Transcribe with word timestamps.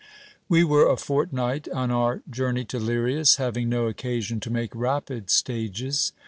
We 0.49 0.63
were 0.63 0.89
a 0.89 0.97
fortnight 0.97 1.69
on 1.69 1.91
our 1.91 2.23
journey 2.27 2.65
to 2.65 2.79
Lirias, 2.79 3.35
having 3.35 3.69
no 3.69 3.85
occasion 3.85 4.39
to 4.39 4.49
make 4.49 4.73
rapid 4.73 5.29
stages. 5.29 6.11